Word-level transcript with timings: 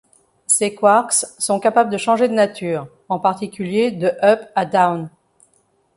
Ces 0.47 0.73
quarks 0.73 1.11
sont 1.37 1.59
capables 1.59 1.91
de 1.91 1.97
changer 1.99 2.27
de 2.27 2.33
nature, 2.33 2.87
en 3.07 3.19
particulier 3.19 3.91
de 3.91 4.11
up 4.23 4.39
à 4.55 4.65
down. 4.65 5.11